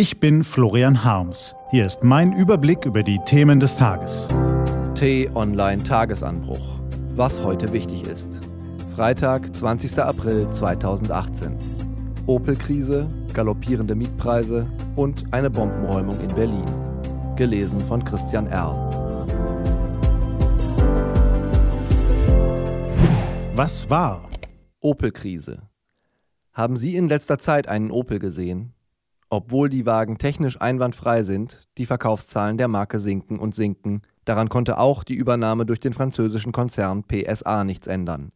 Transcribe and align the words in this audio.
Ich 0.00 0.18
bin 0.18 0.44
Florian 0.44 1.04
Harms. 1.04 1.54
Hier 1.70 1.84
ist 1.84 2.02
mein 2.02 2.32
Überblick 2.32 2.86
über 2.86 3.02
die 3.02 3.18
Themen 3.26 3.60
des 3.60 3.76
Tages. 3.76 4.26
T-Online 4.94 5.82
Tagesanbruch. 5.82 6.80
Was 7.16 7.44
heute 7.44 7.70
wichtig 7.74 8.06
ist. 8.06 8.40
Freitag, 8.96 9.54
20. 9.54 9.98
April 9.98 10.50
2018. 10.50 11.54
Opel-Krise, 12.24 13.08
galoppierende 13.34 13.94
Mietpreise 13.94 14.66
und 14.96 15.34
eine 15.34 15.50
Bombenräumung 15.50 16.18
in 16.18 16.34
Berlin. 16.34 16.64
Gelesen 17.36 17.78
von 17.80 18.02
Christian 18.02 18.46
Erl. 18.46 18.88
Was 23.54 23.90
war? 23.90 24.30
Opel-Krise. 24.80 25.68
Haben 26.54 26.78
Sie 26.78 26.96
in 26.96 27.10
letzter 27.10 27.38
Zeit 27.38 27.68
einen 27.68 27.90
Opel 27.90 28.18
gesehen? 28.18 28.72
Obwohl 29.32 29.68
die 29.68 29.86
Wagen 29.86 30.18
technisch 30.18 30.60
einwandfrei 30.60 31.22
sind, 31.22 31.68
die 31.78 31.86
Verkaufszahlen 31.86 32.58
der 32.58 32.66
Marke 32.66 32.98
sinken 32.98 33.38
und 33.38 33.54
sinken. 33.54 34.02
Daran 34.24 34.48
konnte 34.48 34.78
auch 34.78 35.04
die 35.04 35.14
Übernahme 35.14 35.64
durch 35.64 35.78
den 35.78 35.92
französischen 35.92 36.50
Konzern 36.50 37.04
PSA 37.04 37.62
nichts 37.62 37.86
ändern. 37.86 38.32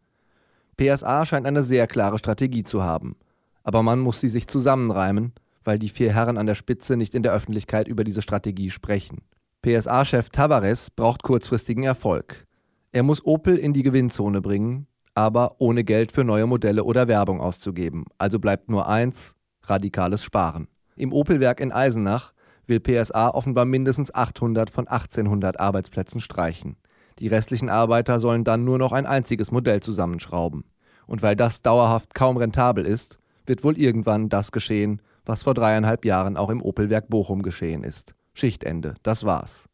PSA 0.76 1.26
scheint 1.26 1.46
eine 1.46 1.64
sehr 1.64 1.88
klare 1.88 2.18
Strategie 2.18 2.62
zu 2.62 2.84
haben. 2.84 3.16
Aber 3.64 3.82
man 3.82 3.98
muss 3.98 4.20
sie 4.20 4.28
sich 4.28 4.46
zusammenreimen, 4.46 5.32
weil 5.64 5.80
die 5.80 5.88
vier 5.88 6.12
Herren 6.14 6.38
an 6.38 6.46
der 6.46 6.54
Spitze 6.54 6.96
nicht 6.96 7.14
in 7.16 7.24
der 7.24 7.32
Öffentlichkeit 7.32 7.88
über 7.88 8.04
diese 8.04 8.22
Strategie 8.22 8.70
sprechen. 8.70 9.22
PSA-Chef 9.62 10.28
Tavares 10.28 10.90
braucht 10.90 11.22
kurzfristigen 11.22 11.82
Erfolg. 11.82 12.46
Er 12.92 13.02
muss 13.02 13.24
Opel 13.24 13.56
in 13.56 13.72
die 13.72 13.82
Gewinnzone 13.82 14.40
bringen, 14.40 14.86
aber 15.14 15.56
ohne 15.58 15.82
Geld 15.82 16.12
für 16.12 16.22
neue 16.22 16.46
Modelle 16.46 16.84
oder 16.84 17.08
Werbung 17.08 17.40
auszugeben. 17.40 18.04
Also 18.18 18.38
bleibt 18.38 18.68
nur 18.68 18.86
eins, 18.86 19.34
radikales 19.62 20.22
Sparen. 20.22 20.68
Im 20.96 21.12
Opelwerk 21.12 21.60
in 21.60 21.72
Eisenach 21.72 22.32
will 22.66 22.80
PSA 22.80 23.30
offenbar 23.30 23.64
mindestens 23.64 24.14
800 24.14 24.70
von 24.70 24.88
1800 24.88 25.60
Arbeitsplätzen 25.60 26.20
streichen. 26.20 26.76
Die 27.18 27.28
restlichen 27.28 27.68
Arbeiter 27.68 28.18
sollen 28.18 28.44
dann 28.44 28.64
nur 28.64 28.78
noch 28.78 28.92
ein 28.92 29.06
einziges 29.06 29.50
Modell 29.50 29.80
zusammenschrauben. 29.80 30.64
Und 31.06 31.22
weil 31.22 31.36
das 31.36 31.62
dauerhaft 31.62 32.14
kaum 32.14 32.36
rentabel 32.36 32.86
ist, 32.86 33.18
wird 33.46 33.62
wohl 33.62 33.78
irgendwann 33.78 34.28
das 34.28 34.52
geschehen, 34.52 35.02
was 35.26 35.42
vor 35.42 35.54
dreieinhalb 35.54 36.04
Jahren 36.04 36.36
auch 36.36 36.50
im 36.50 36.62
Opelwerk 36.62 37.08
Bochum 37.08 37.42
geschehen 37.42 37.84
ist. 37.84 38.14
Schichtende, 38.32 38.94
das 39.02 39.24
war's. 39.24 39.68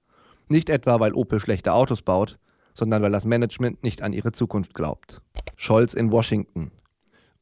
Nicht 0.49 0.69
etwa, 0.69 1.01
weil 1.01 1.15
Opel 1.15 1.41
schlechte 1.41 1.73
Autos 1.73 2.03
baut, 2.03 2.39
sondern 2.75 3.03
weil 3.03 3.13
das 3.13 3.25
Management 3.25 3.83
nicht 3.83 4.03
an 4.03 4.13
ihre 4.13 4.33
Zukunft 4.33 4.75
glaubt. 4.75 5.23
Scholz 5.57 5.95
in 5.95 6.11
Washington. 6.11 6.73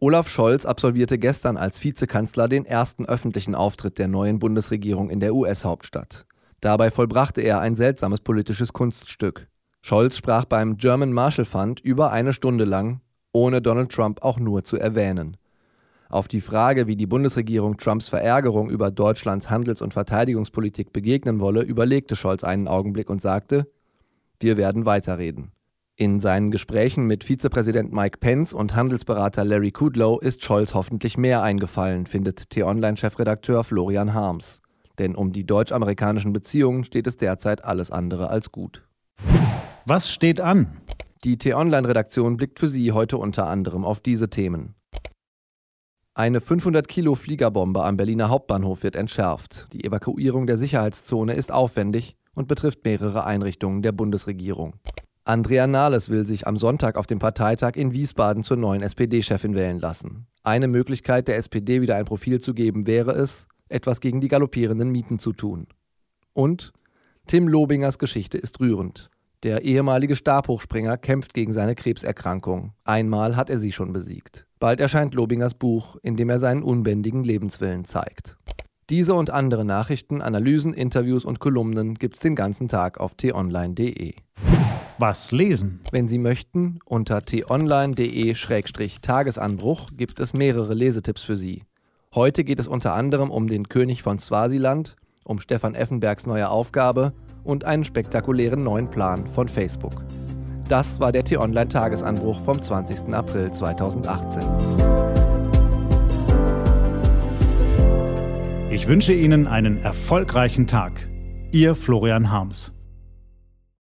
Olaf 0.00 0.28
Scholz 0.28 0.64
absolvierte 0.64 1.18
gestern 1.18 1.56
als 1.56 1.82
Vizekanzler 1.82 2.46
den 2.46 2.64
ersten 2.64 3.04
öffentlichen 3.04 3.56
Auftritt 3.56 3.98
der 3.98 4.06
neuen 4.06 4.38
Bundesregierung 4.38 5.10
in 5.10 5.18
der 5.18 5.34
US-Hauptstadt. 5.34 6.24
Dabei 6.60 6.92
vollbrachte 6.92 7.40
er 7.40 7.60
ein 7.60 7.74
seltsames 7.74 8.20
politisches 8.20 8.72
Kunststück. 8.72 9.48
Scholz 9.82 10.16
sprach 10.16 10.44
beim 10.44 10.76
German 10.76 11.12
Marshall 11.12 11.46
Fund 11.46 11.80
über 11.80 12.12
eine 12.12 12.32
Stunde 12.32 12.64
lang, 12.64 13.00
ohne 13.32 13.60
Donald 13.60 13.90
Trump 13.90 14.22
auch 14.22 14.38
nur 14.38 14.62
zu 14.62 14.76
erwähnen. 14.76 15.36
Auf 16.08 16.28
die 16.28 16.40
Frage, 16.40 16.86
wie 16.86 16.96
die 16.96 17.06
Bundesregierung 17.08 17.76
Trumps 17.76 18.08
Verärgerung 18.08 18.70
über 18.70 18.92
Deutschlands 18.92 19.50
Handels- 19.50 19.82
und 19.82 19.94
Verteidigungspolitik 19.94 20.92
begegnen 20.92 21.40
wolle, 21.40 21.62
überlegte 21.62 22.14
Scholz 22.14 22.44
einen 22.44 22.68
Augenblick 22.68 23.10
und 23.10 23.20
sagte, 23.20 23.66
wir 24.38 24.56
werden 24.56 24.86
weiterreden. 24.86 25.50
In 26.00 26.20
seinen 26.20 26.52
Gesprächen 26.52 27.08
mit 27.08 27.24
Vizepräsident 27.24 27.92
Mike 27.92 28.18
Pence 28.18 28.52
und 28.52 28.76
Handelsberater 28.76 29.44
Larry 29.44 29.72
Kudlow 29.72 30.20
ist 30.20 30.44
Scholz 30.44 30.72
hoffentlich 30.72 31.18
mehr 31.18 31.42
eingefallen, 31.42 32.06
findet 32.06 32.50
T-Online-Chefredakteur 32.50 33.64
Florian 33.64 34.14
Harms. 34.14 34.62
Denn 35.00 35.16
um 35.16 35.32
die 35.32 35.44
deutsch-amerikanischen 35.44 36.32
Beziehungen 36.32 36.84
steht 36.84 37.08
es 37.08 37.16
derzeit 37.16 37.64
alles 37.64 37.90
andere 37.90 38.28
als 38.30 38.52
gut. 38.52 38.86
Was 39.86 40.08
steht 40.12 40.40
an? 40.40 40.80
Die 41.24 41.36
T-Online-Redaktion 41.36 42.36
blickt 42.36 42.60
für 42.60 42.68
Sie 42.68 42.92
heute 42.92 43.18
unter 43.18 43.48
anderem 43.48 43.84
auf 43.84 43.98
diese 43.98 44.30
Themen. 44.30 44.76
Eine 46.14 46.40
500 46.40 46.86
Kilo 46.86 47.16
Fliegerbombe 47.16 47.84
am 47.84 47.96
Berliner 47.96 48.28
Hauptbahnhof 48.28 48.84
wird 48.84 48.94
entschärft. 48.94 49.66
Die 49.72 49.82
Evakuierung 49.82 50.46
der 50.46 50.58
Sicherheitszone 50.58 51.32
ist 51.32 51.50
aufwendig 51.50 52.14
und 52.36 52.46
betrifft 52.46 52.84
mehrere 52.84 53.24
Einrichtungen 53.24 53.82
der 53.82 53.90
Bundesregierung. 53.90 54.74
Andrea 55.28 55.66
Nahles 55.66 56.08
will 56.08 56.24
sich 56.24 56.46
am 56.46 56.56
Sonntag 56.56 56.96
auf 56.96 57.06
dem 57.06 57.18
Parteitag 57.18 57.72
in 57.76 57.92
Wiesbaden 57.92 58.42
zur 58.42 58.56
neuen 58.56 58.80
SPD-Chefin 58.80 59.54
wählen 59.54 59.78
lassen. 59.78 60.26
Eine 60.42 60.68
Möglichkeit, 60.68 61.28
der 61.28 61.36
SPD 61.36 61.82
wieder 61.82 61.96
ein 61.96 62.06
Profil 62.06 62.40
zu 62.40 62.54
geben, 62.54 62.86
wäre 62.86 63.10
es, 63.10 63.46
etwas 63.68 64.00
gegen 64.00 64.22
die 64.22 64.28
galoppierenden 64.28 64.88
Mieten 64.88 65.18
zu 65.18 65.34
tun. 65.34 65.66
Und 66.32 66.72
Tim 67.26 67.46
Lobingers 67.46 67.98
Geschichte 67.98 68.38
ist 68.38 68.58
rührend. 68.58 69.10
Der 69.42 69.66
ehemalige 69.66 70.16
Stabhochspringer 70.16 70.96
kämpft 70.96 71.34
gegen 71.34 71.52
seine 71.52 71.74
Krebserkrankung. 71.74 72.72
Einmal 72.84 73.36
hat 73.36 73.50
er 73.50 73.58
sie 73.58 73.72
schon 73.72 73.92
besiegt. 73.92 74.46
Bald 74.58 74.80
erscheint 74.80 75.14
Lobingers 75.14 75.52
Buch, 75.52 75.96
in 76.02 76.16
dem 76.16 76.30
er 76.30 76.38
seinen 76.38 76.62
unbändigen 76.62 77.22
Lebenswillen 77.22 77.84
zeigt. 77.84 78.38
Diese 78.88 79.12
und 79.12 79.28
andere 79.28 79.66
Nachrichten, 79.66 80.22
Analysen, 80.22 80.72
Interviews 80.72 81.26
und 81.26 81.38
Kolumnen 81.38 81.96
gibt's 81.96 82.20
den 82.20 82.34
ganzen 82.34 82.68
Tag 82.68 82.98
auf 82.98 83.14
t-online.de 83.14 84.14
was 84.98 85.32
lesen. 85.32 85.80
Wenn 85.92 86.08
Sie 86.08 86.18
möchten, 86.18 86.80
unter 86.84 87.22
t-online.de-tagesanbruch 87.22 89.86
gibt 89.96 90.20
es 90.20 90.34
mehrere 90.34 90.74
Lesetipps 90.74 91.22
für 91.22 91.36
Sie. 91.36 91.62
Heute 92.14 92.44
geht 92.44 92.58
es 92.58 92.66
unter 92.66 92.94
anderem 92.94 93.30
um 93.30 93.46
den 93.48 93.68
König 93.68 94.02
von 94.02 94.18
Swasiland, 94.18 94.96
um 95.24 95.40
Stefan 95.40 95.74
Effenbergs 95.74 96.26
neue 96.26 96.50
Aufgabe 96.50 97.12
und 97.44 97.64
einen 97.64 97.84
spektakulären 97.84 98.64
neuen 98.64 98.90
Plan 98.90 99.26
von 99.26 99.48
Facebook. 99.48 100.04
Das 100.68 101.00
war 101.00 101.12
der 101.12 101.24
T-Online-Tagesanbruch 101.24 102.40
vom 102.40 102.60
20. 102.60 103.14
April 103.14 103.52
2018. 103.52 104.42
Ich 108.70 108.86
wünsche 108.86 109.14
Ihnen 109.14 109.46
einen 109.46 109.78
erfolgreichen 109.78 110.66
Tag. 110.66 111.08
Ihr 111.52 111.74
Florian 111.74 112.30
Harms. 112.30 112.74